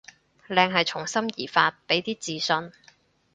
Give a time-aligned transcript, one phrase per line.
[0.47, 2.71] 靚係從心而發，畀啲自信